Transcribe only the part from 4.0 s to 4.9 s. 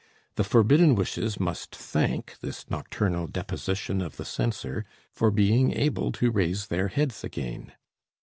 of the censor